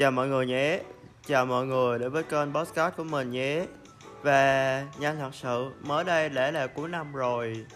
Chào 0.00 0.10
mọi 0.10 0.28
người 0.28 0.46
nhé. 0.46 0.80
Chào 1.26 1.46
mọi 1.46 1.66
người 1.66 1.98
đến 1.98 2.12
với 2.12 2.22
kênh 2.22 2.54
podcast 2.54 2.96
của 2.96 3.04
mình 3.04 3.30
nhé. 3.30 3.66
Và 4.22 4.86
nhanh 4.98 5.18
thật 5.18 5.30
sự, 5.34 5.70
mới 5.80 6.04
đây 6.04 6.28
đã 6.28 6.50
là 6.50 6.66
cuối 6.66 6.88
năm 6.88 7.12
rồi. 7.12 7.66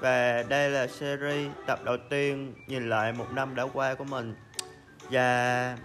Và 0.00 0.42
đây 0.42 0.70
là 0.70 0.86
series 0.86 1.50
tập 1.66 1.80
đầu 1.84 1.96
tiên 2.10 2.54
nhìn 2.66 2.88
lại 2.88 3.12
một 3.12 3.26
năm 3.32 3.54
đã 3.54 3.66
qua 3.72 3.94
của 3.94 4.04
mình. 4.04 4.34
Và 5.10 5.78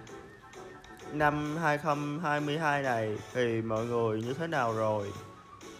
năm 1.12 1.58
2022 1.58 2.82
này 2.82 3.18
thì 3.34 3.62
mọi 3.62 3.86
người 3.86 4.22
như 4.22 4.34
thế 4.34 4.48
nào 4.48 4.74
rồi? 4.74 5.12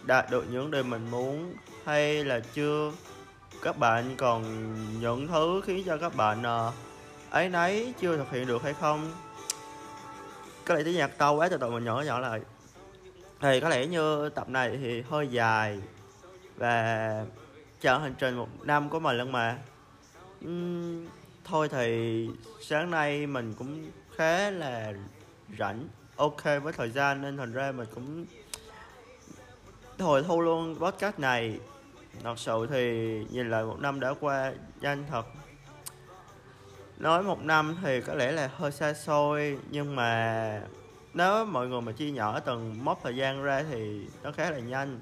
Đạt 0.02 0.30
được 0.30 0.44
những 0.50 0.70
điều 0.70 0.82
mình 0.82 1.10
muốn 1.10 1.54
hay 1.84 2.24
là 2.24 2.40
chưa? 2.54 2.92
Các 3.62 3.78
bạn 3.78 4.04
còn 4.16 4.44
những 5.00 5.28
thứ 5.28 5.60
khiến 5.64 5.82
cho 5.86 5.96
các 5.96 6.16
bạn 6.16 6.42
ờ, 6.42 6.72
ấy 7.30 7.48
nấy 7.48 7.94
chưa 8.00 8.16
thực 8.16 8.30
hiện 8.30 8.46
được 8.46 8.62
hay 8.62 8.74
không? 8.74 9.10
Có 10.66 10.74
lẽ 10.74 10.82
tiếng 10.84 10.96
nhạc 10.96 11.18
to 11.18 11.32
quá 11.32 11.48
cho 11.48 11.58
tụi 11.58 11.70
mình 11.70 11.84
nhỏ 11.84 12.02
nhỏ 12.06 12.18
lại. 12.18 12.40
Thì 13.40 13.60
có 13.60 13.68
lẽ 13.68 13.86
như 13.86 14.28
tập 14.28 14.48
này 14.48 14.78
thì 14.82 15.02
hơi 15.02 15.28
dài 15.28 15.80
và 16.56 17.24
chở 17.80 17.98
hành 17.98 18.14
trình 18.18 18.36
một 18.36 18.48
năm 18.62 18.88
của 18.88 19.00
mình 19.00 19.16
lần 19.16 19.32
mà. 19.32 19.58
Uhm, 20.44 21.06
thôi 21.44 21.68
thì 21.68 22.28
sáng 22.60 22.90
nay 22.90 23.26
mình 23.26 23.54
cũng 23.58 23.90
khá 24.16 24.50
là 24.50 24.92
rảnh 25.58 25.88
ok 26.16 26.44
với 26.62 26.72
thời 26.72 26.90
gian 26.90 27.22
nên 27.22 27.36
thành 27.36 27.52
ra 27.52 27.72
mình 27.72 27.88
cũng 27.94 28.26
hồi 29.98 30.22
thu 30.22 30.40
luôn 30.40 30.76
podcast 30.80 31.18
này. 31.18 31.58
Thật 32.22 32.38
sự 32.38 32.66
thì 32.70 32.90
nhìn 33.30 33.50
lại 33.50 33.64
một 33.64 33.80
năm 33.80 34.00
đã 34.00 34.14
qua 34.20 34.52
nhanh 34.80 35.04
thật 35.10 35.26
nói 37.02 37.22
một 37.22 37.44
năm 37.44 37.76
thì 37.82 38.00
có 38.00 38.14
lẽ 38.14 38.32
là 38.32 38.50
hơi 38.56 38.72
xa 38.72 38.92
xôi, 38.92 39.58
nhưng 39.70 39.96
mà 39.96 40.62
nếu 41.14 41.44
mọi 41.44 41.68
người 41.68 41.80
mà 41.80 41.92
chia 41.92 42.10
nhỏ 42.10 42.40
từng 42.40 42.84
mốc 42.84 43.00
thời 43.02 43.16
gian 43.16 43.42
ra 43.42 43.64
thì 43.70 44.00
nó 44.22 44.32
khá 44.32 44.50
là 44.50 44.58
nhanh. 44.58 45.00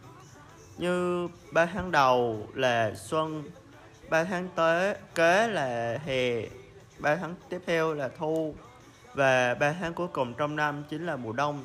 Như 0.78 1.28
ba 1.52 1.66
tháng 1.66 1.91
đầu 1.91 2.48
là 2.55 2.94
xuân, 2.94 3.42
ba 4.08 4.24
tháng 4.24 4.48
tới 4.55 4.94
kế 5.14 5.48
là 5.48 5.98
hè, 6.05 6.42
ba 6.98 7.16
tháng 7.16 7.34
tiếp 7.48 7.62
theo 7.66 7.94
là 7.94 8.08
thu, 8.19 8.55
và 9.14 9.55
ba 9.55 9.74
tháng 9.80 9.94
cuối 9.94 10.08
cùng 10.08 10.34
trong 10.34 10.56
năm 10.56 10.84
chính 10.91 11.06
là 11.06 11.17
mùa 11.17 11.33
đông. 11.33 11.64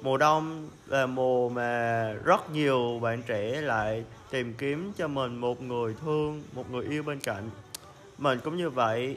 Mùa 0.00 0.16
đông 0.16 0.68
là 0.86 1.06
mùa 1.06 1.48
mà 1.48 2.12
rất 2.24 2.50
nhiều 2.50 2.98
bạn 3.02 3.22
trẻ 3.22 3.60
lại 3.60 4.04
tìm 4.30 4.54
kiếm 4.54 4.92
cho 4.96 5.08
mình 5.08 5.36
một 5.36 5.62
người 5.62 5.94
thương, 6.00 6.42
một 6.52 6.70
người 6.70 6.84
yêu 6.84 7.02
bên 7.02 7.20
cạnh 7.20 7.50
mình 8.18 8.40
cũng 8.44 8.56
như 8.56 8.70
vậy, 8.70 9.16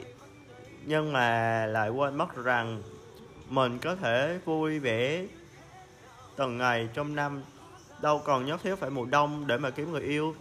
nhưng 0.86 1.12
mà 1.12 1.66
lại 1.66 1.90
quên 1.90 2.16
mất 2.16 2.36
rằng 2.44 2.82
mình 3.48 3.78
có 3.78 3.96
thể 3.96 4.38
vui 4.44 4.78
vẻ 4.78 5.26
từng 6.36 6.58
ngày 6.58 6.88
trong 6.94 7.14
năm. 7.14 7.42
Đâu 8.02 8.22
còn 8.24 8.46
nhất 8.46 8.60
thiết 8.62 8.74
phải 8.74 8.90
mùa 8.90 9.04
đông 9.04 9.46
để 9.46 9.58
mà 9.58 9.70
kiếm 9.70 9.92
người 9.92 10.02
yêu. 10.02 10.34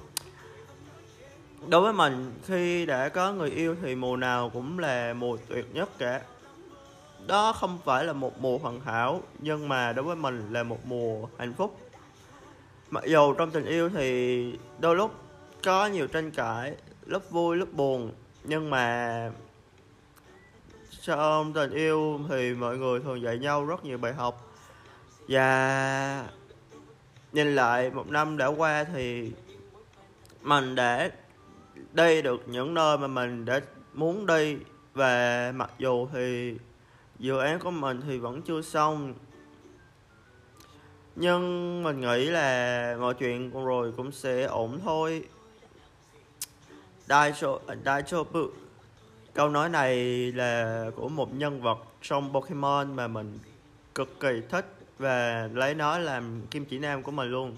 Đối 1.67 1.81
với 1.81 1.93
mình, 1.93 2.31
khi 2.45 2.85
đã 2.85 3.09
có 3.09 3.33
người 3.33 3.49
yêu 3.49 3.75
thì 3.81 3.95
mùa 3.95 4.17
nào 4.17 4.49
cũng 4.49 4.80
là 4.80 5.13
mùa 5.13 5.37
tuyệt 5.47 5.65
nhất 5.73 5.89
cả. 5.97 6.21
Đó 7.27 7.53
không 7.53 7.77
phải 7.85 8.03
là 8.03 8.13
một 8.13 8.39
mùa 8.39 8.57
hoàn 8.57 8.80
hảo, 8.80 9.21
nhưng 9.39 9.67
mà 9.67 9.93
đối 9.93 10.05
với 10.05 10.15
mình 10.15 10.53
là 10.53 10.63
một 10.63 10.85
mùa 10.85 11.27
hạnh 11.37 11.53
phúc. 11.53 11.80
Mặc 12.89 13.03
dù 13.07 13.33
trong 13.33 13.52
tình 13.52 13.65
yêu 13.65 13.89
thì 13.89 14.53
đôi 14.80 14.95
lúc 14.95 15.11
có 15.63 15.87
nhiều 15.87 16.07
tranh 16.07 16.31
cãi, 16.31 16.75
lúc 17.05 17.31
vui, 17.31 17.57
lúc 17.57 17.73
buồn 17.73 18.11
nhưng 18.50 18.69
mà 18.69 19.31
trong 21.02 21.53
tình 21.53 21.72
yêu 21.72 22.19
thì 22.30 22.53
mọi 22.53 22.78
người 22.78 23.00
thường 23.00 23.22
dạy 23.22 23.38
nhau 23.38 23.66
rất 23.66 23.86
nhiều 23.86 23.97
bài 23.97 24.14
học. 24.14 24.53
Và 25.28 26.28
nhìn 27.31 27.55
lại 27.55 27.92
một 27.92 28.09
năm 28.09 28.38
đã 28.38 28.47
qua 28.47 28.83
thì 28.83 29.31
mình 30.42 30.76
đã 30.76 31.10
đi 31.93 32.21
được 32.21 32.42
những 32.48 32.73
nơi 32.73 32.98
mà 32.98 33.08
mình 33.08 33.45
đã 33.45 33.60
muốn 33.93 34.26
đi. 34.26 34.58
Và 34.93 35.52
mặc 35.55 35.71
dù 35.77 36.08
thì 36.14 36.55
dự 37.20 37.37
án 37.37 37.60
của 37.60 37.71
mình 37.71 38.02
thì 38.08 38.17
vẫn 38.17 38.42
chưa 38.42 38.61
xong. 38.61 39.14
Nhưng 41.16 41.83
mình 41.83 42.02
nghĩ 42.02 42.26
là 42.26 42.95
mọi 42.99 43.14
chuyện 43.14 43.66
rồi 43.66 43.93
cũng 43.98 44.11
sẽ 44.11 44.43
ổn 44.43 44.80
thôi. 44.83 45.23
Dai 47.09 47.33
Cho, 47.39 47.59
Dai 47.86 48.03
Cho 48.03 48.23
Bu. 48.23 48.39
Câu 49.33 49.49
nói 49.49 49.70
này 49.70 49.95
là 50.31 50.86
của 50.95 51.09
một 51.09 51.33
nhân 51.33 51.61
vật 51.61 51.77
trong 52.02 52.33
Pokemon 52.33 52.95
mà 52.95 53.08
mình 53.08 53.39
cực 53.95 54.20
kỳ 54.20 54.42
thích 54.49 54.65
và 54.99 55.49
lấy 55.53 55.75
nó 55.75 55.98
làm 55.98 56.42
kim 56.52 56.65
chỉ 56.65 56.80
nam 56.80 57.03
của 57.03 57.11
mình 57.11 57.30
luôn. 57.31 57.58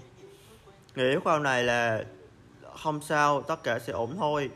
Nghĩa 0.94 1.20
câu 1.24 1.38
này 1.38 1.64
là 1.64 2.04
không 2.76 3.00
sao, 3.00 3.42
tất 3.42 3.62
cả 3.62 3.78
sẽ 3.78 3.92
ổn 3.92 4.16
thôi. 4.18 4.50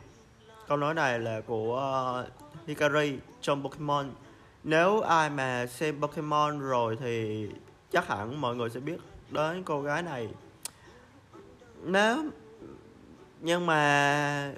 Câu 0.67 0.77
nói 0.77 0.93
này 0.93 1.19
là 1.19 1.41
của 1.41 2.21
uh, 2.21 2.67
Hikari 2.67 3.17
trong 3.41 3.63
Pokemon. 3.63 4.11
Nếu 4.63 5.01
ai 5.01 5.29
mà 5.29 5.65
xem 5.65 6.01
Pokemon 6.01 6.59
rồi 6.59 6.97
thì 6.99 7.47
chắc 7.91 8.07
hẳn 8.07 8.41
mọi 8.41 8.55
người 8.55 8.69
sẽ 8.69 8.79
biết 8.79 8.97
đến 9.29 9.63
cô 9.63 9.81
gái 9.81 10.01
này. 10.01 10.29
Nếu 11.83 12.25
nhưng 13.41 13.65
mà 13.65 14.53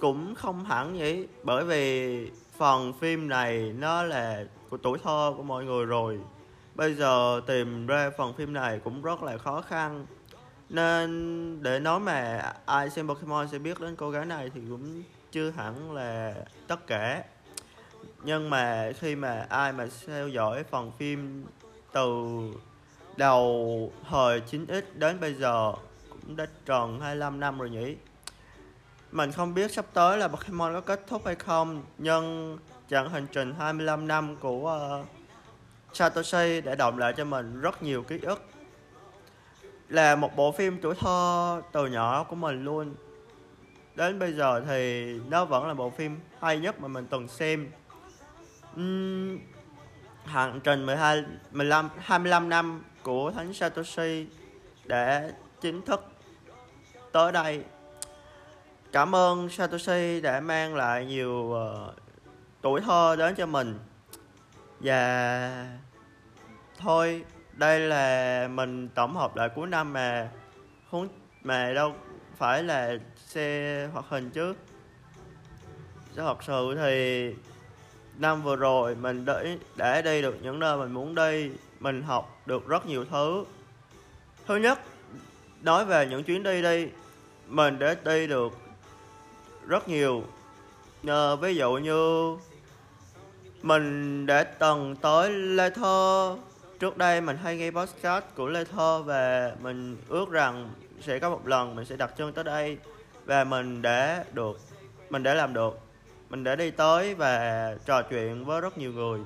cũng 0.00 0.34
không 0.34 0.64
hẳn 0.64 0.98
vậy. 0.98 1.28
Bởi 1.42 1.64
vì 1.64 2.30
phần 2.56 2.92
phim 2.92 3.28
này 3.28 3.72
nó 3.78 4.02
là 4.02 4.44
của 4.70 4.76
tuổi 4.76 4.98
thơ 5.04 5.34
của 5.36 5.42
mọi 5.42 5.64
người 5.64 5.86
rồi. 5.86 6.18
Bây 6.74 6.94
giờ 6.94 7.40
tìm 7.46 7.86
ra 7.86 8.10
phần 8.18 8.32
phim 8.32 8.52
này 8.52 8.80
cũng 8.84 9.02
rất 9.02 9.22
là 9.22 9.38
khó 9.38 9.60
khăn. 9.60 10.06
Nên 10.68 11.62
để 11.62 11.80
nói 11.80 12.00
mà 12.00 12.52
ai 12.66 12.90
xem 12.90 13.08
Pokemon 13.08 13.48
sẽ 13.48 13.58
biết 13.58 13.80
đến 13.80 13.96
cô 13.96 14.10
gái 14.10 14.26
này 14.26 14.50
thì 14.54 14.60
cũng 14.70 15.02
chưa 15.32 15.50
hẳn 15.50 15.92
là 15.92 16.34
tất 16.66 16.86
cả. 16.86 17.24
Nhưng 18.24 18.50
mà 18.50 18.92
khi 18.98 19.16
mà 19.16 19.46
ai 19.48 19.72
mà 19.72 19.86
theo 20.06 20.28
dõi 20.28 20.64
phần 20.64 20.92
phim 20.98 21.44
từ 21.92 22.38
đầu 23.16 23.92
thời 24.10 24.40
9X 24.40 24.82
đến 24.94 25.20
bây 25.20 25.34
giờ 25.34 25.72
cũng 26.10 26.36
đã 26.36 26.46
tròn 26.66 27.00
25 27.00 27.40
năm 27.40 27.58
rồi 27.58 27.70
nhỉ? 27.70 27.96
Mình 29.12 29.32
không 29.32 29.54
biết 29.54 29.72
sắp 29.72 29.84
tới 29.92 30.18
là 30.18 30.28
Pokemon 30.28 30.72
có 30.72 30.80
kết 30.80 31.06
thúc 31.06 31.22
hay 31.26 31.34
không 31.34 31.82
Nhưng 31.98 32.58
chặng 32.88 33.10
hành 33.10 33.26
trình 33.32 33.54
25 33.58 34.08
năm 34.08 34.36
của 34.36 35.00
uh, 35.00 35.06
Satoshi 35.92 36.60
đã 36.60 36.74
động 36.74 36.98
lại 36.98 37.12
cho 37.16 37.24
mình 37.24 37.60
rất 37.60 37.82
nhiều 37.82 38.02
ký 38.02 38.18
ức. 38.22 38.42
Là 39.88 40.16
một 40.16 40.36
bộ 40.36 40.52
phim 40.52 40.80
tuổi 40.80 40.94
thơ 40.94 41.62
từ 41.72 41.86
nhỏ 41.86 42.24
của 42.24 42.36
mình 42.36 42.64
luôn. 42.64 42.94
Đến 43.94 44.18
bây 44.18 44.32
giờ 44.32 44.62
thì 44.68 45.12
nó 45.28 45.44
vẫn 45.44 45.66
là 45.66 45.74
bộ 45.74 45.90
phim 45.90 46.20
hay 46.40 46.58
nhất 46.58 46.80
mà 46.80 46.88
mình 46.88 47.06
từng 47.10 47.28
xem. 47.28 47.70
Uhm, 48.80 49.38
Hành 50.24 50.60
trình 50.64 50.86
12, 50.86 51.24
15, 51.50 51.90
25 51.98 52.48
năm 52.48 52.82
của 53.02 53.30
Thánh 53.30 53.54
Satoshi 53.54 54.26
đã 54.84 55.30
chính 55.60 55.82
thức 55.82 56.04
tới 57.12 57.32
đây. 57.32 57.64
Cảm 58.92 59.14
ơn 59.14 59.48
Satoshi 59.48 60.20
đã 60.20 60.40
mang 60.40 60.74
lại 60.74 61.06
nhiều 61.06 61.32
uh, 61.32 61.94
tuổi 62.60 62.80
thơ 62.80 63.16
đến 63.18 63.34
cho 63.34 63.46
mình. 63.46 63.78
Và 64.80 65.66
thôi 66.78 67.24
đây 67.52 67.80
là 67.80 68.48
mình 68.48 68.88
tổng 68.88 69.16
hợp 69.16 69.36
lại 69.36 69.48
cuối 69.54 69.66
năm 69.66 69.92
mà 69.92 70.28
không 70.90 71.08
mà 71.42 71.72
đâu 71.72 71.94
phải 72.36 72.62
là 72.62 72.96
xe 73.16 73.88
hoạt 73.92 74.04
hình 74.08 74.30
chứ. 74.30 74.54
Thật 76.16 76.42
sự 76.42 76.74
thì 76.76 77.34
năm 78.16 78.42
vừa 78.42 78.56
rồi 78.56 78.94
mình 78.94 79.24
đã, 79.24 79.44
đã 79.76 80.02
đi 80.02 80.22
được 80.22 80.36
những 80.42 80.58
nơi 80.58 80.76
mình 80.76 80.92
muốn 80.92 81.14
đi 81.14 81.50
mình 81.80 82.02
học 82.02 82.40
được 82.46 82.68
rất 82.68 82.86
nhiều 82.86 83.04
thứ. 83.04 83.44
Thứ 84.46 84.56
nhất 84.56 84.78
nói 85.62 85.84
về 85.84 86.06
những 86.06 86.24
chuyến 86.24 86.42
đi 86.42 86.62
đi 86.62 86.88
mình 87.46 87.78
đã 87.78 87.96
đi 88.04 88.26
được 88.26 88.52
rất 89.68 89.88
nhiều. 89.88 90.22
À, 91.06 91.34
ví 91.34 91.54
dụ 91.54 91.72
như 91.72 92.36
mình 93.62 94.26
đã 94.26 94.44
từng 94.44 94.96
tới 94.96 95.30
Lê 95.30 95.70
Thơ 95.70 96.36
trước 96.78 96.96
đây 96.96 97.20
mình 97.20 97.36
hay 97.36 97.56
nghe 97.56 97.70
podcast 97.70 98.24
của 98.36 98.46
Lê 98.46 98.64
Thơ 98.64 99.02
và 99.02 99.52
mình 99.62 99.96
ước 100.08 100.30
rằng 100.30 100.70
sẽ 101.00 101.18
có 101.18 101.30
một 101.30 101.46
lần 101.46 101.76
mình 101.76 101.84
sẽ 101.84 101.96
đặt 101.96 102.16
chân 102.16 102.32
tới 102.32 102.44
đây 102.44 102.78
và 103.24 103.44
mình 103.44 103.82
đã 103.82 104.24
được 104.32 104.60
mình 105.10 105.22
đã 105.22 105.34
làm 105.34 105.54
được. 105.54 105.78
Mình 106.30 106.44
đã 106.44 106.56
đi 106.56 106.70
tới 106.70 107.14
và 107.14 107.74
trò 107.84 108.02
chuyện 108.02 108.44
với 108.44 108.60
rất 108.60 108.78
nhiều 108.78 108.92
người. 108.92 109.20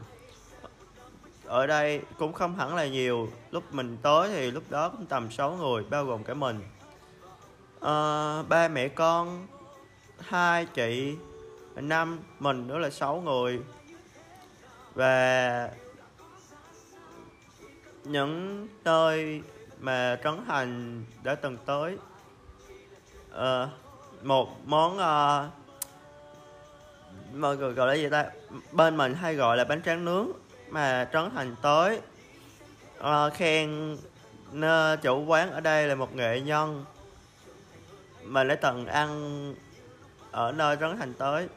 Ở 1.45 1.67
đây 1.67 2.01
cũng 2.19 2.33
không 2.33 2.55
hẳn 2.55 2.75
là 2.75 2.87
nhiều 2.87 3.29
lúc 3.51 3.75
mình 3.75 3.97
tới 4.03 4.29
thì 4.29 4.51
lúc 4.51 4.63
đó 4.71 4.89
cũng 4.89 5.07
tầm 5.07 5.31
6 5.31 5.53
người 5.53 5.85
bao 5.91 6.05
gồm 6.05 6.25
cả 6.25 6.35
mình. 6.35 6.61
À, 7.81 8.43
ba 8.49 8.69
mẹ 8.69 8.89
con 8.89 9.47
hai 10.29 10.65
chị 10.65 11.17
năm 11.77 12.19
mình 12.39 12.67
nữa 12.67 12.79
là 12.79 12.91
sáu 12.91 13.21
người. 13.21 13.61
Và 14.95 15.71
những 18.05 18.69
nơi 18.85 19.43
mà 19.81 20.19
Trấn 20.25 20.45
Thành 20.47 21.05
đã 21.23 21.35
từng 21.35 21.57
tới 21.67 21.99
uh, 23.35 23.69
một 24.23 24.49
món 24.65 24.95
uh, 24.97 25.51
mọi 27.35 27.57
người 27.57 27.73
gọi 27.73 27.87
là 27.89 27.95
gì 27.95 28.09
ta? 28.11 28.27
Bên 28.73 28.97
mình 28.97 29.15
hay 29.15 29.35
gọi 29.35 29.57
là 29.57 29.65
bánh 29.65 29.83
tráng 29.83 30.05
nướng 30.05 30.29
mà 30.69 31.09
Trấn 31.13 31.31
Thành 31.35 31.57
tới. 31.63 32.01
Uh, 33.01 33.35
khen 33.35 33.97
uh, 34.59 35.03
chủ 35.03 35.25
quán 35.25 35.51
ở 35.51 35.61
đây 35.61 35.89
là 35.89 35.95
một 35.95 36.15
nghệ 36.15 36.41
nhân 36.41 36.85
mà 38.23 38.45
đã 38.45 38.55
từng 38.55 38.87
ăn 38.87 39.55
ở 40.33 40.53
nơi 40.53 40.77
Trấn 40.81 40.97
Thành 40.99 41.15
tới. 41.15 41.49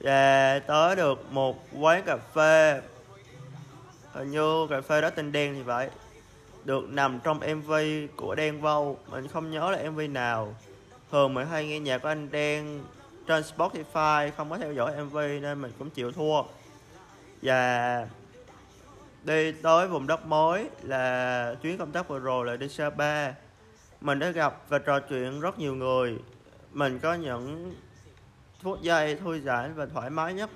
Và 0.00 0.58
tới 0.58 0.96
được 0.96 1.32
một 1.32 1.58
quán 1.80 2.02
cà 2.06 2.16
phê. 2.16 2.80
Hình 4.12 4.30
như 4.30 4.66
cà 4.70 4.80
phê 4.80 5.00
đó 5.00 5.10
tên 5.10 5.32
đen 5.32 5.54
thì 5.54 5.62
vậy. 5.62 5.90
Được 6.64 6.88
nằm 6.88 7.20
trong 7.24 7.40
MV 7.54 7.72
của 8.16 8.34
Đen 8.34 8.60
Vâu. 8.60 8.98
Mình 9.10 9.28
không 9.28 9.50
nhớ 9.50 9.70
là 9.70 9.90
MV 9.90 10.00
nào. 10.10 10.54
Thường 11.12 11.34
mình 11.34 11.46
hay 11.46 11.66
nghe 11.66 11.80
nhạc 11.80 11.98
của 11.98 12.08
anh 12.08 12.30
Đen 12.30 12.84
trên 13.26 13.42
Spotify, 13.42 14.30
không 14.36 14.50
có 14.50 14.58
theo 14.58 14.72
dõi 14.72 15.04
MV 15.04 15.16
nên 15.16 15.62
mình 15.62 15.72
cũng 15.78 15.90
chịu 15.90 16.12
thua. 16.12 16.42
Và 17.42 18.06
đi 19.24 19.52
tới 19.52 19.88
vùng 19.88 20.06
đất 20.06 20.26
mới 20.26 20.70
là 20.82 21.54
chuyến 21.62 21.78
công 21.78 21.92
tác 21.92 22.08
vừa 22.08 22.18
rồi 22.18 22.46
là 22.46 22.56
đi 22.56 22.68
Sapa 22.68 23.32
mình 24.00 24.18
đã 24.18 24.30
gặp 24.30 24.56
và 24.68 24.78
trò 24.78 25.00
chuyện 25.00 25.40
rất 25.40 25.58
nhiều 25.58 25.74
người. 25.74 26.18
Mình 26.72 26.98
có 26.98 27.14
những 27.14 27.74
phút 28.62 28.82
giây 28.82 29.14
thư 29.14 29.40
giãn 29.40 29.74
và 29.74 29.86
thoải 29.86 30.10
mái 30.10 30.34
nhất. 30.34 30.50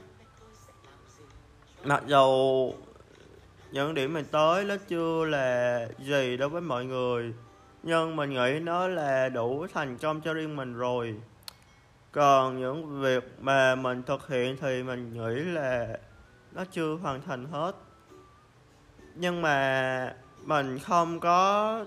Mặc 1.85 2.03
dù 2.06 2.73
những 3.71 3.95
điểm 3.95 4.12
mình 4.12 4.25
tới 4.31 4.65
nó 4.65 4.77
chưa 4.89 5.25
là 5.25 5.89
gì 5.99 6.37
đối 6.37 6.49
với 6.49 6.61
mọi 6.61 6.85
người, 6.85 7.35
nhưng 7.83 8.17
mình 8.17 8.31
nghĩ 8.31 8.61
nó 8.61 8.89
là 8.89 9.29
đủ 9.29 9.67
thành 9.75 9.99
công 9.99 10.21
cho 10.21 10.35
riêng 10.35 10.56
mình 10.56 10.75
rồi. 10.75 11.15
Còn 12.12 12.61
những 12.61 13.01
việc 13.01 13.25
mà 13.41 13.75
mình 13.75 14.03
thực 14.03 14.29
hiện 14.29 14.56
thì 14.61 14.83
mình 14.83 15.12
nghĩ 15.12 15.41
là 15.41 15.99
nó 16.53 16.65
chưa 16.65 16.95
hoàn 16.95 17.23
thành 17.23 17.47
hết. 17.47 17.73
Nhưng 19.15 19.43
mà 19.43 20.17
mình 20.43 20.79
không 20.79 21.21
có 21.21 21.87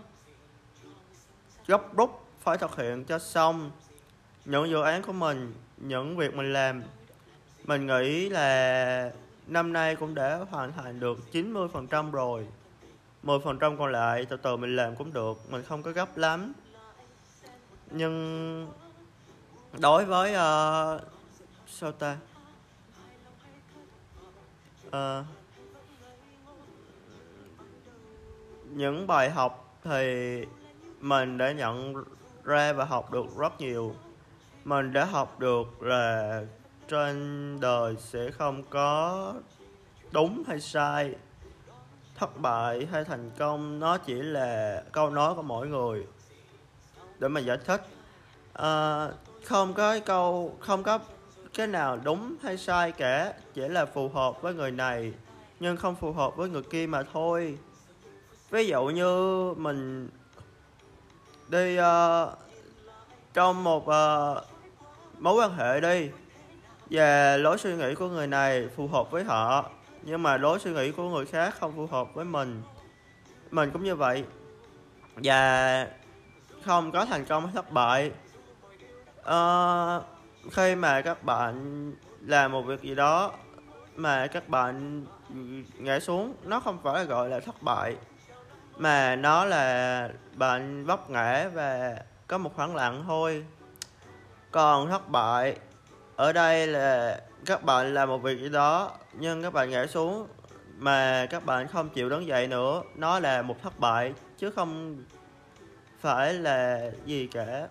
gấp 1.67 1.95
rút 1.95 2.25
phải 2.39 2.57
thực 2.57 2.75
hiện 2.75 3.05
cho 3.05 3.19
xong 3.19 3.71
những 4.45 4.69
dự 4.69 4.81
án 4.81 5.01
của 5.01 5.13
mình 5.13 5.53
những 5.77 6.17
việc 6.17 6.35
mình 6.35 6.53
làm. 6.53 6.83
Mình 7.63 7.87
nghĩ 7.87 8.29
là 8.29 9.11
năm 9.47 9.73
nay 9.73 9.95
cũng 9.95 10.15
đã 10.15 10.39
hoàn 10.49 10.73
thành 10.73 10.99
được 10.99 11.19
90% 11.31 12.11
rồi. 12.11 12.47
10% 13.23 13.77
còn 13.77 13.91
lại 13.91 14.25
từ 14.29 14.37
từ 14.37 14.55
mình 14.57 14.75
làm 14.75 14.95
cũng 14.95 15.13
được 15.13 15.51
mình 15.51 15.63
không 15.63 15.83
có 15.83 15.91
gấp 15.91 16.17
lắm. 16.17 16.53
Nhưng 17.91 18.67
đối 19.79 20.05
với 20.05 20.31
uh, 20.31 21.01
sao 21.67 21.91
ta? 21.91 22.17
Uh, 24.87 25.25
những 28.69 29.07
bài 29.07 29.29
học 29.29 29.77
thì 29.83 30.45
mình 30.99 31.37
đã 31.37 31.51
nhận 31.51 32.03
ra 32.43 32.73
và 32.73 32.85
học 32.85 33.11
được 33.11 33.25
rất 33.37 33.61
nhiều 33.61 33.95
mình 34.67 34.93
đã 34.93 35.05
học 35.05 35.39
được 35.39 35.81
là 35.81 36.41
trên 36.87 37.57
đời 37.59 37.95
sẽ 37.99 38.31
không 38.31 38.63
có 38.69 39.33
đúng 40.11 40.43
hay 40.47 40.59
sai 40.59 41.15
thất 42.15 42.39
bại 42.41 42.87
hay 42.91 43.03
thành 43.03 43.31
công. 43.37 43.79
Nó 43.79 43.97
chỉ 43.97 44.13
là 44.13 44.83
câu 44.91 45.09
nói 45.09 45.35
của 45.35 45.41
mỗi 45.41 45.67
người 45.67 46.07
để 47.19 47.27
mà 47.27 47.39
giải 47.39 47.57
thích. 47.65 47.87
À, 48.53 49.07
không 49.45 49.73
có 49.73 49.99
câu 50.05 50.57
không 50.59 50.83
có 50.83 50.99
cái 51.53 51.67
nào 51.67 51.97
đúng 52.03 52.35
hay 52.43 52.57
sai 52.57 52.91
cả 52.91 53.33
chỉ 53.53 53.67
là 53.67 53.85
phù 53.85 54.09
hợp 54.09 54.41
với 54.41 54.53
người 54.53 54.71
này 54.71 55.13
nhưng 55.59 55.77
không 55.77 55.95
phù 55.95 56.11
hợp 56.11 56.35
với 56.35 56.49
người 56.49 56.63
kia 56.63 56.87
mà 56.87 57.03
thôi. 57.13 57.57
Ví 58.49 58.67
dụ 58.67 58.85
như 58.85 59.53
mình 59.57 60.09
đi 61.47 61.79
uh, 61.79 62.29
trong 63.33 63.63
một 63.63 63.87
uh, 63.87 64.56
mối 65.19 65.33
quan 65.33 65.55
hệ 65.55 65.81
đi. 65.81 66.09
Và 66.89 67.37
lối 67.37 67.57
suy 67.57 67.75
nghĩ 67.75 67.95
của 67.95 68.07
người 68.07 68.27
này 68.27 68.67
phù 68.75 68.87
hợp 68.87 69.11
với 69.11 69.23
họ 69.23 69.69
nhưng 70.01 70.23
mà 70.23 70.37
lối 70.37 70.59
suy 70.59 70.71
nghĩ 70.71 70.91
của 70.91 71.09
người 71.09 71.25
khác 71.25 71.55
không 71.59 71.75
phù 71.75 71.87
hợp 71.87 72.07
với 72.13 72.25
mình. 72.25 72.61
Mình 73.51 73.71
cũng 73.71 73.83
như 73.83 73.95
vậy. 73.95 74.23
Và 75.15 75.87
không 76.65 76.91
có 76.91 77.05
thành 77.05 77.25
công 77.25 77.43
hay 77.43 77.55
thất 77.55 77.71
bại. 77.71 78.11
À, 79.23 79.99
khi 80.51 80.75
mà 80.75 81.01
các 81.01 81.23
bạn 81.23 81.91
làm 82.21 82.51
một 82.51 82.61
việc 82.61 82.81
gì 82.81 82.95
đó 82.95 83.31
mà 83.95 84.27
các 84.27 84.49
bạn 84.49 85.05
ngã 85.77 85.99
xuống 85.99 86.33
nó 86.43 86.59
không 86.59 86.77
phải 86.83 86.95
là 86.95 87.03
gọi 87.03 87.29
là 87.29 87.39
thất 87.39 87.63
bại 87.63 87.95
mà 88.77 89.15
nó 89.15 89.45
là 89.45 90.09
bạn 90.33 90.85
vấp 90.85 91.09
ngã 91.09 91.49
và 91.53 91.97
có 92.27 92.37
một 92.37 92.55
khoảng 92.55 92.75
lặng 92.75 93.03
thôi 93.07 93.45
còn 94.51 94.89
thất 94.89 95.09
bại, 95.09 95.57
ở 96.15 96.33
đây 96.33 96.67
là 96.67 97.19
các 97.45 97.63
bạn 97.63 97.93
làm 97.93 98.09
một 98.09 98.17
việc 98.17 98.39
gì 98.39 98.49
đó, 98.49 98.91
nhưng 99.13 99.43
các 99.43 99.53
bạn 99.53 99.69
ngã 99.69 99.87
xuống 99.87 100.27
mà 100.77 101.27
các 101.29 101.45
bạn 101.45 101.67
không 101.67 101.89
chịu 101.89 102.09
đứng 102.09 102.27
dậy 102.27 102.47
nữa, 102.47 102.81
nó 102.95 103.19
là 103.19 103.41
một 103.41 103.55
thất 103.63 103.79
bại, 103.79 104.13
chứ 104.37 104.51
không 104.51 105.03
phải 105.99 106.33
là 106.33 106.91
gì 107.05 107.27
cả. 107.27 107.67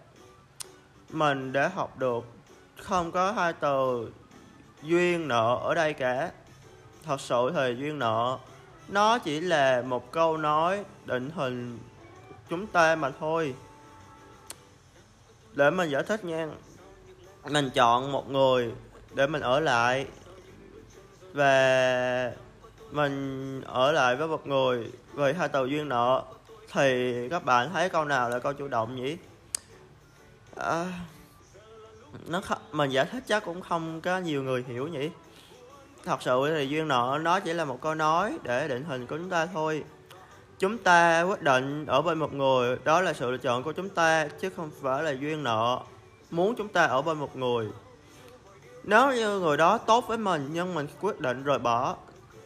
Mình 1.11 1.53
đã 1.53 1.69
học 1.75 1.99
được, 1.99 2.25
không 2.83 3.13
có 3.13 3.33
hai 3.33 3.53
từ 3.53 4.11
duyên 4.83 5.29
nợ 5.29 5.59
ở 5.63 5.75
đây 5.75 5.93
cả. 5.93 6.31
Thật 7.05 7.21
sự 7.21 7.53
thì 7.55 7.75
duyên 7.79 7.99
nợ, 7.99 8.39
nó 8.89 9.19
chỉ 9.19 9.41
là 9.41 9.83
một 9.83 10.13
câu 10.13 10.37
nói 10.37 10.85
định 11.05 11.31
hình 11.31 11.79
chúng 12.49 12.67
ta 12.67 12.97
mà 12.97 13.11
thôi 13.21 13.55
để 15.57 15.71
mình 15.71 15.91
giải 15.91 16.03
thích 16.03 16.25
nha. 16.25 16.49
Mình 17.51 17.71
chọn 17.75 18.13
một 18.13 18.31
người 18.31 18.73
để 19.15 19.27
mình 19.27 19.43
ở 19.43 19.61
lại. 19.61 20.07
Và 21.33 22.33
mình 22.91 23.61
ở 23.63 23.93
lại 23.93 24.17
với 24.17 24.29
một 24.29 24.47
người 24.47 24.91
vì 25.13 25.33
hai 25.33 25.49
tàu 25.49 25.67
duyên 25.67 25.89
nợ. 25.89 26.23
Thì 26.73 27.29
các 27.29 27.45
bạn 27.45 27.71
thấy 27.73 27.89
câu 27.89 28.05
nào 28.05 28.31
là 28.31 28.39
câu 28.39 28.53
chủ 28.53 28.69
động 28.69 28.97
nhỉ? 28.97 29.17
À, 30.57 30.87
nó 32.27 32.41
mình 32.73 32.91
giải 32.91 33.05
thích 33.05 33.25
chắc 33.27 33.45
cũng 33.45 33.63
không 33.63 34.01
có 34.01 34.19
nhiều 34.19 34.43
người 34.43 34.65
hiểu 34.69 34.89
nhỉ? 34.89 35.11
Thật 36.05 36.23
sự 36.23 36.55
thì 36.55 36.69
duyên 36.69 36.89
nợ 36.89 37.19
nó 37.23 37.41
chỉ 37.41 37.53
là 37.53 37.65
một 37.65 37.81
câu 37.81 37.95
nói 37.95 38.39
để 38.43 38.69
định 38.69 38.85
hình 38.85 39.07
của 39.07 39.17
chúng 39.17 39.31
ta 39.31 39.47
thôi 39.47 39.85
chúng 40.59 40.79
ta 40.79 41.23
quyết 41.23 41.43
định 41.43 41.87
ở 41.87 42.03
bên 42.03 42.19
một 42.19 42.33
người, 42.33 42.79
đó 42.85 43.01
là 43.01 43.13
sự 43.13 43.31
lựa 43.31 43.37
chọn 43.37 43.63
của 43.63 43.73
chúng 43.73 43.89
ta, 43.89 44.29
chứ 44.41 44.51
không 44.51 44.71
phải 44.83 45.03
là 45.03 45.11
duyên 45.11 45.43
nợ. 45.43 45.81
Muốn 46.31 46.55
chúng 46.55 46.69
ta 46.69 46.85
ở 46.85 47.03
bên 47.03 47.19
một 47.19 47.37
người. 47.37 47.69
Nếu 48.85 49.13
như 49.13 49.41
người 49.41 49.57
đó 49.57 49.79
tốt 49.79 50.05
với 50.09 50.19
mình, 50.19 50.49
nhưng 50.53 50.75
mình 50.75 50.87
quyết 51.01 51.21
định 51.21 51.43
rời 51.45 51.59
bỏ, 51.59 51.97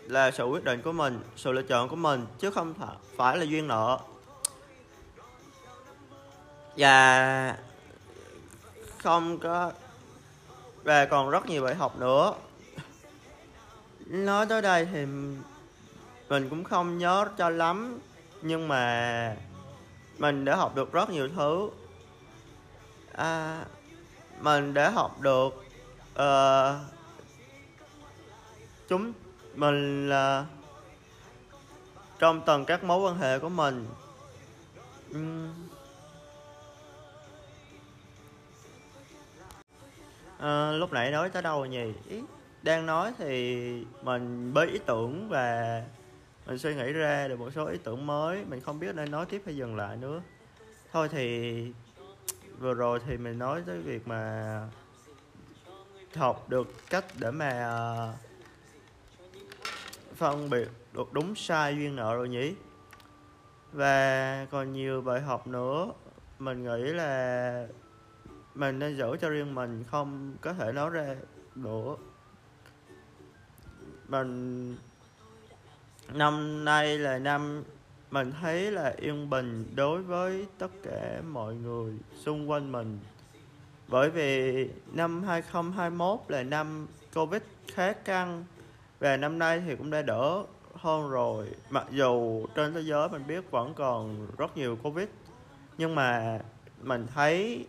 là 0.07 0.31
sự 0.31 0.45
quyết 0.45 0.64
định 0.64 0.83
của 0.83 0.93
mình, 0.93 1.21
sự 1.37 1.52
lựa 1.52 1.62
chọn 1.62 1.88
của 1.88 1.97
mình, 1.97 2.26
chứ 2.38 2.50
không 2.50 2.75
phải 3.17 3.37
là 3.37 3.45
duyên 3.45 3.69
nợ. 3.69 3.99
Và 6.76 7.57
không 8.99 9.38
có, 9.38 9.73
và 10.85 11.05
còn 11.05 11.31
rất 11.31 11.47
nhiều 11.47 11.64
bài 11.64 11.75
học 11.75 11.99
nữa. 11.99 12.35
Nói 14.07 14.47
tới 14.47 14.62
đây 14.62 14.88
thì 14.93 15.07
mình 16.30 16.49
cũng 16.49 16.64
không 16.64 16.99
nhớ 16.99 17.26
cho 17.38 17.49
lắm 17.49 17.99
nhưng 18.42 18.68
mà 18.68 19.37
mình 20.18 20.44
đã 20.44 20.56
học 20.56 20.75
được 20.75 20.92
rất 20.92 21.10
nhiều 21.10 21.28
thứ. 21.37 21.70
À, 23.12 23.64
mình 24.40 24.75
đã 24.75 24.90
học 24.90 25.20
được 25.20 25.64
uh, 26.14 26.76
chúng 28.88 29.12
mình 29.54 30.08
là 30.08 30.46
trong 32.18 32.40
từng 32.46 32.64
các 32.64 32.84
mối 32.84 33.00
quan 33.00 33.18
hệ 33.18 33.38
của 33.38 33.49
mình. 33.49 33.87
Uhm. 35.10 35.49
à, 40.38 40.72
lúc 40.72 40.92
nãy 40.92 41.10
nói 41.10 41.30
tới 41.30 41.42
đâu 41.42 41.66
nhỉ? 41.66 41.92
Đang 42.62 42.87
nói 42.87 43.12
thì 43.18 43.54
mình 44.02 44.54
bới 44.54 44.66
ý 44.66 44.78
tưởng 44.87 45.28
và 45.28 45.82
mình 46.50 46.59
suy 46.59 46.75
nghĩ 46.75 46.92
ra 46.92 47.28
được 47.28 47.40
một 47.40 47.50
số 47.50 47.66
ý 47.66 47.78
tưởng 47.85 48.07
mới, 48.07 48.45
mình 48.45 48.61
không 48.61 48.80
biết 48.80 48.95
nên 48.95 49.11
nói 49.11 49.26
tiếp 49.26 49.42
hay 49.47 49.57
dừng 49.57 49.76
lại 49.76 49.97
nữa. 49.97 50.23
Thôi 50.92 51.09
thì 51.09 51.73
vừa 52.59 52.75
rồi 52.75 53.00
thì 53.07 53.16
mình 53.16 53.38
nói 53.38 53.62
tới 53.66 53.78
việc 53.78 54.09
mà 54.09 54.69
học 56.14 56.49
được 56.49 56.69
cách 56.90 57.04
để 57.19 57.30
mà 57.30 57.50
ờ, 57.50 58.14
phân 60.14 60.50
biệt 60.50 60.69
được 60.92 61.12
đúng 61.12 61.35
sai 61.35 61.76
duyên 61.76 61.97
nợ 61.97 62.14
rồi 62.14 62.28
nhỉ? 62.28 62.54
Và 63.73 64.47
còn 64.50 64.73
nhiều 64.73 65.02
bài 65.02 65.21
học 65.21 65.47
nữa. 65.47 65.92
Mình 66.38 66.64
nghĩ 66.64 66.92
là 66.92 67.66
mình 68.54 68.78
nên 68.78 68.97
giữ 68.97 69.16
cho 69.21 69.28
riêng 69.28 69.54
mình, 69.54 69.85
không 69.90 70.37
có 70.40 70.52
thể 70.52 70.73
nói 70.73 70.90
ra 70.90 71.16
nữa 71.54 71.97
mình 74.09 74.76
năm 76.14 76.64
nay 76.64 76.99
là 76.99 77.19
năm, 77.19 77.64
mình 78.11 78.33
thấy 78.40 78.71
là 78.71 78.95
yên 78.99 79.31
bình 79.31 79.64
đối 79.75 80.02
với 80.02 80.47
tất 80.59 80.71
cả 80.83 81.21
mọi 81.33 81.55
người 81.55 81.95
xung 82.14 82.50
quanh 82.50 82.73
mình. 82.73 82.99
Bởi 83.88 84.11
vì 84.11 84.69
năm 84.93 85.23
2021 85.23 86.21
là 86.29 86.43
năm 86.43 86.87
Covid 87.14 87.43
khá 87.75 87.93
căng, 87.93 88.45
và 88.99 89.17
năm 89.17 89.38
nay 89.38 89.62
thì 89.67 89.76
cũng 89.76 89.90
đã 89.90 90.02
đỡ 90.02 90.45
hơn 90.75 91.11
rồi. 91.11 91.47
Mặc 91.71 91.87
dù 91.90 92.47
trên 92.55 92.75
thế 92.75 92.81
giới 92.81 93.09
mình 93.09 93.26
biết 93.26 93.50
vẫn 93.50 93.75
còn 93.75 94.26
rất 94.38 94.57
nhiều 94.57 94.79
Covid, 94.83 95.09
nhưng 95.79 95.95
mà 95.95 96.38
mình 96.83 97.07
thấy 97.14 97.67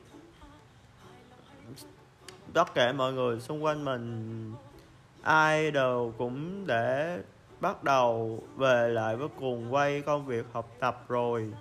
tất 2.54 2.74
cả 2.74 2.94
mọi 2.94 3.14
người 3.14 3.40
xung 3.40 3.64
quanh 3.64 3.86
mình, 3.86 4.54
ai 5.22 5.72
đều 5.72 6.14
cũng 6.18 6.68
để 6.68 7.20
bắt 7.62 7.84
đầu 7.84 8.44
về 8.56 8.90
lại 8.90 9.16
với 9.16 9.28
cuồng 9.28 9.74
quay 9.74 10.02
công 10.02 10.26
việc 10.26 10.46
học 10.54 10.72
tập 10.80 11.06
rồi. 11.08 11.54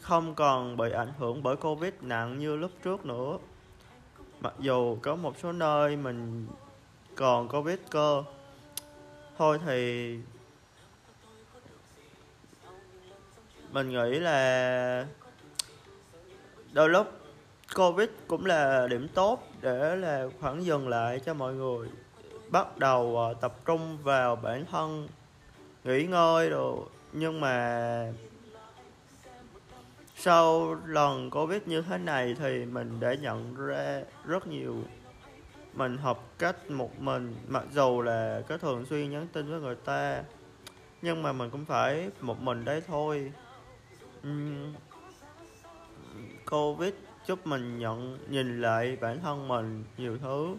Không 0.00 0.34
còn 0.34 0.76
bị 0.76 0.92
ảnh 0.92 1.12
hưởng 1.18 1.42
bởi 1.42 1.56
covid 1.56 1.92
nặng 2.00 2.38
như 2.38 2.56
lúc 2.56 2.70
trước 2.84 3.06
nữa. 3.06 3.38
Mặc 4.40 4.54
dù 4.58 4.98
có 5.02 5.16
một 5.16 5.38
số 5.38 5.52
nơi 5.52 5.96
mình 5.96 6.46
còn 7.16 7.48
covid 7.48 7.78
cơ. 7.90 8.22
Thôi 9.38 9.60
thì 9.66 10.16
mình 13.72 13.90
nghĩ 13.90 14.18
là 14.18 15.06
đôi 16.72 16.88
lúc 16.88 17.06
covid 17.74 18.08
cũng 18.26 18.46
là 18.46 18.86
điểm 18.86 19.08
tốt 19.14 19.48
để 19.60 19.96
là 19.96 20.26
khoảng 20.40 20.64
dừng 20.64 20.88
lại 20.88 21.20
cho 21.20 21.34
mọi 21.34 21.54
người 21.54 21.88
bắt 22.52 22.78
đầu 22.78 23.02
uh, 23.30 23.40
tập 23.40 23.54
trung 23.64 23.98
vào 24.02 24.36
bản 24.36 24.64
thân 24.70 25.08
nghỉ 25.84 26.04
ngơi 26.04 26.50
rồi 26.50 26.76
nhưng 27.12 27.40
mà 27.40 28.12
sau 30.16 30.74
lần 30.86 31.30
covid 31.30 31.62
như 31.66 31.82
thế 31.82 31.98
này 31.98 32.36
thì 32.38 32.64
mình 32.64 33.00
đã 33.00 33.14
nhận 33.14 33.54
ra 33.66 34.02
rất 34.24 34.46
nhiều. 34.46 34.76
Mình 35.74 35.96
học 35.96 36.28
cách 36.38 36.70
một 36.70 37.00
mình 37.00 37.34
mặc 37.48 37.64
dù 37.72 38.02
là 38.02 38.42
có 38.48 38.58
thường 38.58 38.86
xuyên 38.86 39.10
nhắn 39.10 39.26
tin 39.32 39.50
với 39.50 39.60
người 39.60 39.76
ta 39.76 40.22
nhưng 41.02 41.22
mà 41.22 41.32
mình 41.32 41.50
cũng 41.50 41.64
phải 41.64 42.10
một 42.20 42.40
mình 42.40 42.64
đấy 42.64 42.82
thôi. 42.86 43.32
Uhm, 44.28 44.74
covid 46.50 46.92
giúp 47.26 47.46
mình 47.46 47.78
nhận 47.78 48.18
nhìn 48.28 48.60
lại 48.60 48.96
bản 49.00 49.20
thân 49.22 49.48
mình 49.48 49.84
nhiều 49.98 50.18
thứ 50.18 50.54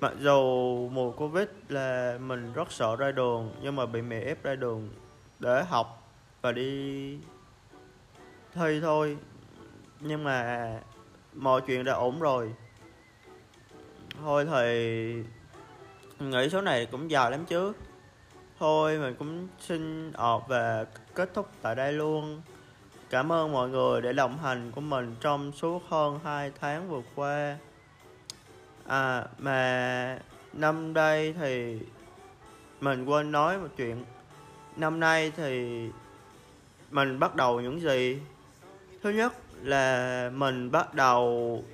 mặc 0.00 0.12
dù 0.20 0.42
mùa 0.88 1.10
covid 1.12 1.48
là 1.68 2.18
mình 2.20 2.52
rất 2.52 2.72
sợ 2.72 2.96
ra 2.96 3.12
đường, 3.12 3.54
nhưng 3.62 3.76
mà 3.76 3.86
bị 3.86 4.02
mẹ 4.02 4.20
ép 4.20 4.42
ra 4.42 4.54
đường 4.54 4.88
để 5.38 5.64
học 5.64 6.12
và 6.42 6.52
đi 6.52 7.18
thi 8.54 8.80
thôi. 8.80 9.16
Nhưng 10.00 10.24
mà 10.24 10.70
mọi 11.34 11.60
chuyện 11.60 11.84
đã 11.84 11.92
ổn 11.92 12.20
rồi. 12.20 12.54
Thôi 14.22 14.46
thì 14.50 15.14
nghĩ 16.18 16.48
số 16.50 16.60
này 16.60 16.86
cũng 16.86 17.10
dài 17.10 17.30
lắm 17.30 17.44
chứ. 17.44 17.72
Thôi 18.58 18.98
mình 18.98 19.14
cũng 19.18 19.48
xin 19.60 20.12
ọp 20.12 20.48
và 20.48 20.86
kết 21.14 21.30
thúc 21.34 21.48
tại 21.62 21.74
đây 21.74 21.92
luôn. 21.92 22.42
Cảm 23.10 23.32
ơn 23.32 23.52
mọi 23.52 23.68
người 23.68 24.02
để 24.02 24.12
đồng 24.12 24.38
hành 24.38 24.70
của 24.70 24.80
mình 24.80 25.14
trong 25.20 25.52
suốt 25.52 25.82
hơn 25.88 26.20
2 26.24 26.52
tháng 26.60 26.90
vừa 26.90 27.02
qua 27.14 27.56
à 28.88 29.26
mà 29.38 30.18
năm 30.52 30.94
đây 30.94 31.34
thì 31.40 31.78
mình 32.80 33.04
quên 33.04 33.32
nói 33.32 33.58
một 33.58 33.68
chuyện. 33.76 34.04
Năm 34.76 35.00
nay 35.00 35.32
thì 35.36 35.82
mình 36.90 37.18
bắt 37.18 37.36
đầu 37.36 37.60
những 37.60 37.80
gì? 37.80 38.18
Thứ 39.02 39.10
nhất 39.10 39.32
là 39.62 40.30
mình 40.34 40.70
bắt 40.70 40.94
đầu 40.94 41.64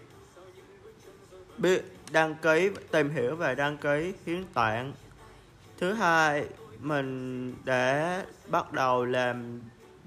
biết 1.58 1.84
đăng 2.10 2.34
ký, 2.34 2.70
tìm 2.90 3.10
hiểu 3.10 3.36
về 3.36 3.54
đăng 3.54 3.76
ký 3.76 4.12
hiến 4.26 4.44
tạng. 4.54 4.92
Thứ 5.78 5.92
hai, 5.92 6.44
mình 6.80 7.54
đã 7.64 8.22
bắt 8.46 8.72
đầu 8.72 9.04
làm 9.04 9.60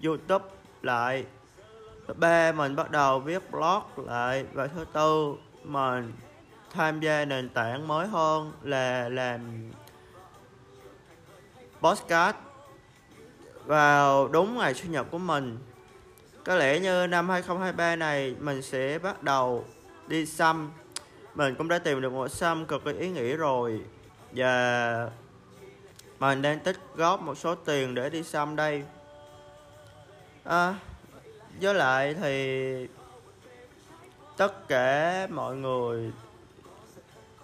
youtube 0.03 0.45
lại. 0.81 1.25
Thứ 2.07 2.13
ba, 2.13 2.51
mình 2.51 2.75
bắt 2.75 2.91
đầu 2.91 3.19
viết 3.19 3.51
blog 3.51 4.07
lại. 4.07 4.45
Và 4.53 4.67
thứ 4.67 4.85
tư, 4.93 5.35
mình 5.63 6.13
tham 6.73 6.99
gia 6.99 7.25
nền 7.25 7.49
tảng 7.49 7.87
mới 7.87 8.07
hơn 8.07 8.51
là 8.63 9.09
làm 9.09 9.71
podcast 11.81 12.35
vào 13.65 14.27
đúng 14.27 14.57
ngày 14.57 14.73
sinh 14.73 14.91
nhật 14.91 15.07
của 15.11 15.17
mình. 15.17 15.57
Có 16.43 16.55
lẽ 16.55 16.79
như 16.79 17.07
năm 17.07 17.29
2023 17.29 17.95
này 17.95 18.35
mình 18.39 18.61
sẽ 18.61 18.99
bắt 18.99 19.23
đầu 19.23 19.65
đi 20.07 20.25
xăm 20.25 20.71
mình 21.37 21.55
cũng 21.55 21.67
đã 21.67 21.79
tìm 21.79 22.01
được 22.01 22.13
một 22.13 22.27
xăm 22.27 22.65
cực 22.65 22.85
kỳ 22.85 22.91
ý 22.91 23.09
nghĩa 23.09 23.35
rồi. 23.35 23.81
Và 24.31 25.09
mình 26.19 26.41
đang 26.41 26.59
tích 26.59 26.77
góp 26.95 27.21
một 27.21 27.35
số 27.35 27.55
tiền 27.55 27.95
để 27.95 28.09
đi 28.09 28.23
xăm 28.23 28.55
đây. 28.55 28.83
À, 30.43 30.75
với 31.61 31.73
lại 31.73 32.15
thì 32.21 32.87
tất 34.37 34.67
cả 34.67 35.27
mọi 35.29 35.55
người 35.55 36.11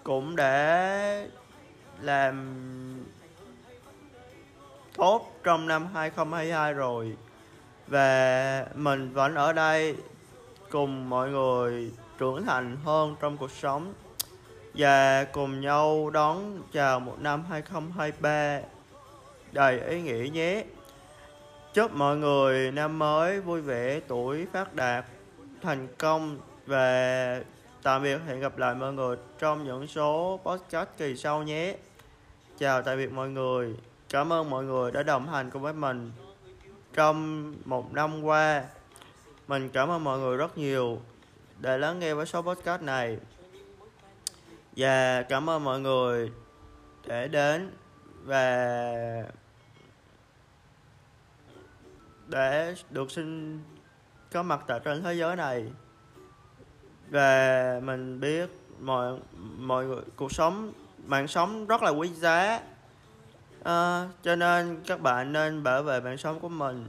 cũng 0.04 0.36
để 0.36 1.28
làm 2.00 2.54
tốt 4.96 5.32
trong 5.44 5.68
năm 5.68 5.86
2022 5.94 6.72
rồi. 6.72 7.16
Và 7.86 8.66
mình 8.74 9.12
vẫn 9.12 9.34
ở 9.34 9.52
đây 9.52 9.96
cùng 10.70 11.10
mọi 11.10 11.30
người 11.30 11.92
trưởng 12.18 12.46
thành 12.46 12.76
hơn 12.84 13.16
trong 13.20 13.36
cuộc 13.36 13.50
sống. 13.50 13.94
Và 14.74 15.24
cùng 15.24 15.60
nhau 15.60 16.10
đón 16.10 16.62
chào 16.72 17.00
một 17.00 17.16
năm 17.20 17.44
2023 17.50 18.60
đầy 19.52 19.80
ý 19.80 20.02
nghĩa 20.02 20.30
nhé. 20.30 20.64
Chúc 21.74 21.92
mọi 21.92 22.16
người 22.16 22.70
năm 22.72 22.98
mới 22.98 23.40
vui 23.40 23.60
vẻ, 23.60 24.00
tuổi 24.08 24.46
phát 24.52 24.74
đạt, 24.74 25.04
thành 25.62 25.88
công 25.98 26.38
và 26.66 27.40
tạm 27.84 28.02
biệt, 28.02 28.18
hẹn 28.26 28.40
gặp 28.40 28.58
lại 28.58 28.74
mọi 28.74 28.92
người 28.92 29.16
trong 29.38 29.64
những 29.64 29.86
số 29.86 30.40
podcast 30.44 30.88
kỳ 30.98 31.16
sau 31.16 31.42
nhé. 31.42 31.76
Chào 32.58 32.82
tạm 32.82 32.98
biệt 32.98 33.12
mọi 33.12 33.28
người. 33.28 33.76
Cảm 34.08 34.32
ơn 34.32 34.50
mọi 34.50 34.64
người 34.64 34.92
đã 34.92 35.02
đồng 35.02 35.28
hành 35.28 35.50
cùng 35.50 35.62
với 35.62 35.72
mình 35.72 36.12
trong 36.92 37.50
một 37.64 37.92
năm 37.92 38.22
qua. 38.22 38.64
Mình 39.48 39.68
cảm 39.68 39.90
ơn 39.90 40.04
mọi 40.04 40.18
người 40.18 40.36
rất 40.36 40.58
nhiều 40.58 41.00
để 41.60 41.78
lắng 41.78 41.98
nghe 41.98 42.14
với 42.14 42.26
số 42.26 42.42
podcast 42.42 42.82
này 42.82 43.18
và 44.76 45.22
cảm 45.22 45.50
ơn 45.50 45.64
mọi 45.64 45.80
người 45.80 46.32
để 47.06 47.28
đến 47.28 47.70
và 48.24 48.66
để 52.26 52.74
được 52.90 53.10
sinh 53.10 53.60
có 54.32 54.42
mặt 54.42 54.64
tại 54.66 54.80
trên 54.84 55.02
thế 55.02 55.14
giới 55.14 55.36
này 55.36 55.72
và 57.10 57.80
mình 57.84 58.20
biết 58.20 58.50
mọi 58.80 59.16
mọi 59.58 59.86
người 59.86 60.02
cuộc 60.16 60.32
sống 60.32 60.72
mạng 61.06 61.28
sống 61.28 61.66
rất 61.66 61.82
là 61.82 61.90
quý 61.90 62.08
giá. 62.08 62.60
À, 63.62 64.08
cho 64.22 64.36
nên 64.36 64.80
các 64.86 65.00
bạn 65.00 65.32
nên 65.32 65.62
bảo 65.62 65.82
vệ 65.82 66.00
mạng 66.00 66.18
sống 66.18 66.40
của 66.40 66.48
mình. 66.48 66.88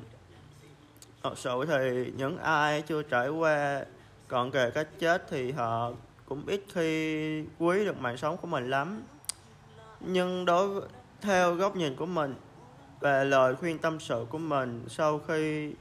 Thật 1.24 1.38
sự 1.38 1.65
thì 1.67 2.12
những 2.17 2.38
ai 2.38 2.81
chưa 2.81 3.01
trải 3.01 3.29
qua 3.29 3.86
còn 4.27 4.51
kể 4.51 4.72
cách 4.72 4.88
chết 5.00 5.25
thì 5.29 5.51
họ 5.51 5.91
cũng 6.25 6.43
ít 6.48 6.63
khi 6.74 7.43
quý 7.60 7.86
được 7.86 8.01
mạng 8.01 8.17
sống 8.17 8.38
của 8.38 8.48
mình 8.48 8.69
lắm. 8.69 9.01
Nhưng 10.00 10.45
đối 10.45 10.67
với, 10.67 10.89
theo 11.22 11.55
góc 11.55 11.75
nhìn 11.75 11.95
của 11.95 12.05
mình 12.05 12.36
và 13.00 13.24
lời 13.24 13.55
khuyên 13.55 13.77
tâm 13.77 14.00
sự 14.00 14.25
của 14.29 14.38
mình 14.38 14.86
sau 14.88 15.19
khi 15.27 15.74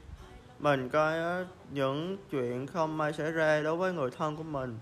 mình 0.59 0.89
coi 0.89 1.45
những 1.71 2.17
chuyện 2.31 2.67
không 2.67 2.97
may 2.97 3.13
xảy 3.13 3.31
ra 3.31 3.61
đối 3.61 3.75
với 3.75 3.93
người 3.93 4.11
thân 4.17 4.35
của 4.35 4.43
mình. 4.43 4.77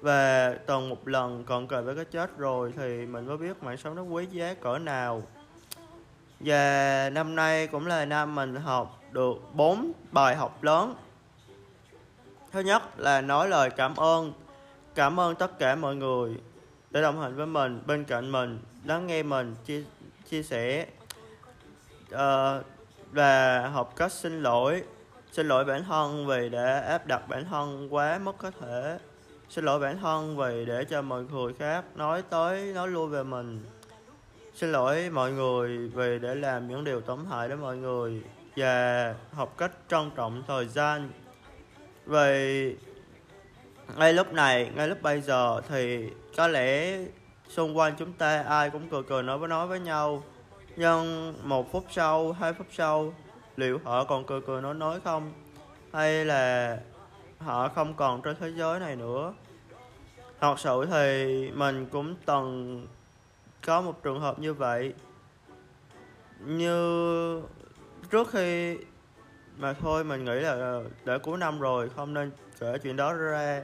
Và 0.00 0.54
từng 0.66 0.88
một 0.88 1.08
lần 1.08 1.44
còn 1.44 1.68
kề 1.68 1.80
với 1.80 1.96
cái 1.96 2.04
chết 2.04 2.38
rồi 2.38 2.72
thì 2.76 3.06
mình 3.06 3.26
mới 3.26 3.36
biết 3.36 3.62
mạng 3.62 3.76
sống 3.76 3.94
nó 3.94 4.02
quý 4.02 4.26
giá 4.30 4.54
cỡ 4.54 4.78
nào. 4.78 5.22
Và 6.40 7.10
năm 7.12 7.34
nay 7.34 7.66
cũng 7.66 7.86
là 7.86 8.04
năm 8.04 8.34
mình 8.34 8.56
học 8.56 9.02
được 9.10 9.34
bốn 9.54 9.92
bài 10.12 10.36
học 10.36 10.62
lớn. 10.62 10.94
Thứ 12.52 12.60
nhất 12.60 12.82
là 12.96 13.20
nói 13.20 13.48
lời 13.48 13.70
cảm 13.70 13.96
ơn. 13.96 14.32
Cảm 14.94 15.20
ơn 15.20 15.34
tất 15.34 15.58
cả 15.58 15.74
mọi 15.74 15.96
người 15.96 16.36
đã 16.90 17.00
đồng 17.00 17.20
hành 17.20 17.36
với 17.36 17.46
mình 17.46 17.82
bên 17.86 18.04
cạnh 18.04 18.32
mình 18.32 18.58
lắng 18.84 19.06
nghe 19.06 19.22
mình 19.22 19.54
chia 19.64 19.84
chia 20.28 20.42
sẻ. 20.42 20.86
Uh, 22.14 22.64
và 23.12 23.66
học 23.68 23.92
cách 23.96 24.12
xin 24.12 24.42
lỗi 24.42 24.82
xin 25.32 25.48
lỗi 25.48 25.64
bản 25.64 25.84
thân 25.84 26.26
vì 26.26 26.48
đã 26.48 26.80
áp 26.80 27.06
đặt 27.06 27.28
bản 27.28 27.44
thân 27.44 27.94
quá 27.94 28.18
mức 28.22 28.34
có 28.38 28.50
thể. 28.60 28.98
Xin 29.48 29.64
lỗi 29.64 29.80
bản 29.80 29.98
thân 29.98 30.36
vì 30.36 30.64
để 30.64 30.84
cho 30.84 31.02
mọi 31.02 31.24
người 31.24 31.52
khác 31.58 31.84
nói 31.94 32.22
tới, 32.30 32.72
nói 32.74 32.88
lui 32.88 33.08
về 33.08 33.22
mình. 33.22 33.64
Xin 34.54 34.72
lỗi 34.72 35.10
mọi 35.10 35.32
người 35.32 35.88
vì 35.88 36.18
để 36.18 36.34
làm 36.34 36.68
những 36.68 36.84
điều 36.84 37.00
tổn 37.00 37.18
hại 37.30 37.48
đến 37.48 37.60
mọi 37.60 37.76
người 37.76 38.22
và 38.56 39.14
học 39.32 39.54
cách 39.58 39.70
trân 39.88 40.10
trọng 40.16 40.42
thời 40.46 40.66
gian. 40.66 41.10
Vì 42.06 42.76
ngay 43.96 44.12
lúc 44.12 44.32
này, 44.32 44.70
ngay 44.74 44.88
lúc 44.88 45.02
bây 45.02 45.20
giờ 45.20 45.60
thì 45.68 46.10
có 46.36 46.48
lẽ 46.48 46.98
xung 47.48 47.78
quanh 47.78 47.94
chúng 47.98 48.12
ta 48.12 48.42
ai 48.42 48.70
cũng 48.70 48.88
cười 48.90 49.02
cười 49.02 49.22
nói 49.22 49.38
với 49.38 49.48
nói 49.48 49.66
với 49.66 49.80
nhau. 49.80 50.22
Nhưng 50.76 51.34
một 51.48 51.72
phút 51.72 51.84
sau, 51.90 52.32
hai 52.32 52.52
phút 52.52 52.66
sau 52.72 53.14
liệu 53.60 53.80
họ 53.84 54.04
còn 54.04 54.24
cười 54.24 54.40
cười 54.40 54.62
nói 54.62 54.74
nói 54.74 55.00
không? 55.04 55.32
Hay 55.92 56.24
là 56.24 56.78
họ 57.38 57.68
không 57.68 57.94
còn 57.94 58.22
trên 58.22 58.36
thế 58.40 58.52
giới 58.56 58.80
này 58.80 58.96
nữa? 58.96 59.34
Thật 60.40 60.58
sự 60.58 60.86
thì 60.90 61.50
mình 61.54 61.86
cũng 61.86 62.14
từng 62.26 62.86
có 63.66 63.80
một 63.80 64.02
trường 64.02 64.20
hợp 64.20 64.38
như 64.38 64.54
vậy. 64.54 64.94
Như 66.46 67.42
trước 68.10 68.30
khi 68.30 68.78
mà 69.56 69.72
thôi, 69.72 70.04
mình 70.04 70.24
nghĩ 70.24 70.40
là 70.40 70.80
đã 71.04 71.18
cuối 71.18 71.38
năm 71.38 71.60
rồi, 71.60 71.88
không 71.96 72.14
nên 72.14 72.30
kể 72.60 72.78
chuyện 72.82 72.96
đó 72.96 73.12
ra. 73.12 73.62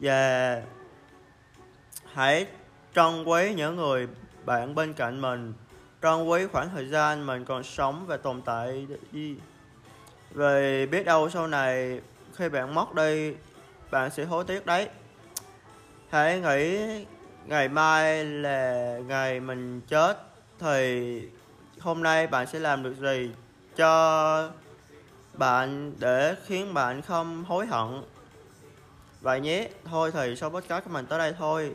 Và 0.00 0.62
hãy 2.12 2.46
trân 2.94 3.24
quý 3.24 3.54
những 3.54 3.76
người 3.76 4.08
bạn 4.44 4.74
bên 4.74 4.92
cạnh 4.92 5.20
mình 5.20 5.52
trân 6.02 6.24
quý 6.24 6.46
khoảng 6.46 6.70
thời 6.70 6.88
gian 6.88 7.26
mình 7.26 7.44
còn 7.44 7.62
sống 7.62 8.04
và 8.06 8.16
tồn 8.16 8.42
tại 8.42 8.86
đi. 9.12 9.36
Về 10.30 10.86
biết 10.86 11.04
đâu 11.06 11.30
sau 11.30 11.46
này 11.46 12.00
khi 12.34 12.48
bạn 12.48 12.74
mất 12.74 12.94
đi, 12.94 13.34
bạn 13.90 14.10
sẽ 14.10 14.24
hối 14.24 14.44
tiếc 14.44 14.66
đấy. 14.66 14.88
Hãy 16.10 16.40
nghĩ 16.40 16.78
ngày 17.46 17.68
mai 17.68 18.24
là 18.24 18.98
ngày 19.06 19.40
mình 19.40 19.80
chết 19.80 20.18
thì 20.58 21.22
hôm 21.80 22.02
nay 22.02 22.26
bạn 22.26 22.46
sẽ 22.46 22.58
làm 22.58 22.82
được 22.82 22.94
gì 22.94 23.30
cho 23.76 24.50
bạn 25.34 25.92
để 25.98 26.34
khiến 26.46 26.74
bạn 26.74 27.02
không 27.02 27.44
hối 27.44 27.66
hận? 27.66 28.02
Vậy 29.20 29.40
nhé. 29.40 29.68
Thôi 29.84 30.10
thì 30.14 30.36
số 30.36 30.48
podcast 30.48 30.84
của 30.84 30.90
mình 30.90 31.06
tới 31.06 31.18
đây 31.18 31.34
thôi. 31.38 31.74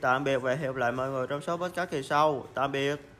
Tạm 0.00 0.24
biệt 0.24 0.38
và 0.38 0.54
hẹn 0.54 0.72
gặp 0.72 0.76
lại 0.76 0.92
mọi 0.92 1.10
người 1.10 1.26
trong 1.26 1.40
số 1.40 1.56
podcast 1.56 1.90
kỳ 1.90 2.02
sau. 2.02 2.46
Tạm 2.54 2.72
biệt. 2.72 3.13